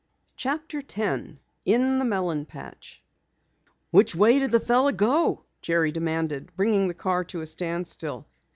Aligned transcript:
CHAPTER 0.35 0.81
10 0.81 1.39
IN 1.63 1.99
THE 1.99 2.05
MELON 2.05 2.47
PATCH 2.47 3.03
"Which 3.91 4.15
way 4.15 4.39
did 4.39 4.49
the 4.51 4.59
fellow 4.59 4.91
go?" 4.91 5.43
Jerry 5.61 5.91
demanded, 5.91 6.51
bringing 6.55 6.87
the 6.87 6.95
car 6.95 7.23
to 7.25 7.41
a 7.41 7.45
standstill. 7.45 8.25